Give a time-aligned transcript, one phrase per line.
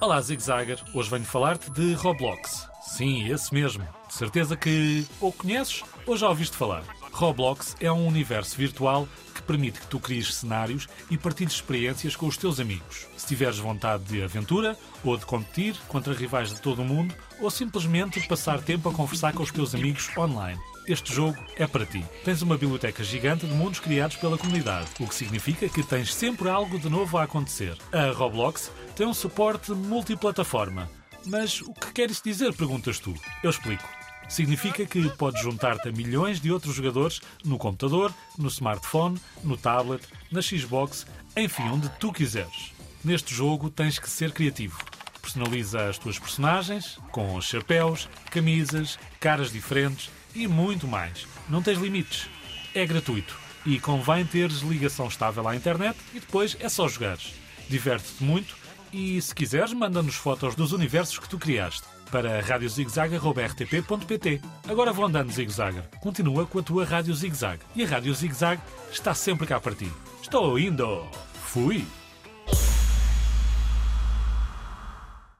[0.00, 0.80] Olá, Zig Zagger.
[0.94, 2.66] Hoje venho falar-te de Roblox.
[2.80, 3.86] Sim, esse mesmo.
[4.08, 6.82] De certeza que ou conheces ou já ouviste falar.
[7.12, 12.26] Roblox é um universo virtual que permite que tu cries cenários e partilhes experiências com
[12.26, 13.08] os teus amigos.
[13.14, 14.74] Se tiveres vontade de aventura,
[15.04, 19.34] ou de competir contra rivais de todo o mundo, ou simplesmente passar tempo a conversar
[19.34, 20.58] com os teus amigos online.
[20.86, 22.04] Este jogo é para ti.
[22.24, 26.48] Tens uma biblioteca gigante de mundos criados pela comunidade, o que significa que tens sempre
[26.48, 27.76] algo de novo a acontecer.
[27.92, 30.90] A Roblox tem um suporte multiplataforma.
[31.26, 32.54] Mas o que quer isso dizer?
[32.54, 33.14] Perguntas tu.
[33.42, 33.86] Eu explico.
[34.28, 40.02] Significa que podes juntar-te a milhões de outros jogadores no computador, no smartphone, no tablet,
[40.30, 42.72] na Xbox, enfim, onde tu quiseres.
[43.04, 44.78] Neste jogo tens que ser criativo.
[45.20, 51.26] Personaliza as tuas personagens com chapéus, camisas, caras diferentes e muito mais.
[51.48, 52.28] Não tens limites.
[52.74, 57.34] É gratuito e convém teres ligação estável à internet e depois é só jogares.
[57.68, 58.56] Diverte-te muito
[58.92, 64.40] e, se quiseres, manda-nos fotos dos universos que tu criaste para radiozigzag.rtp.pt.
[64.68, 65.84] Agora vou andando, Zig Zagger.
[66.00, 67.60] Continua com a tua Rádio Zig Zag.
[67.76, 69.90] E a Rádio Zig Zag está sempre cá para ti.
[70.20, 71.06] Estou indo!
[71.44, 71.86] Fui!